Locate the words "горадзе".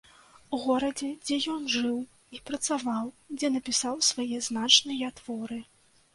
0.61-1.09